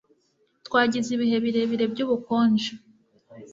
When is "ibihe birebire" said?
1.15-1.85